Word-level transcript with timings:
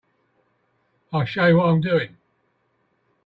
I'll 1.13 1.25
show 1.27 1.45
you 1.45 1.57
what 1.57 1.69
I'm 1.69 1.79
doing. 1.79 2.17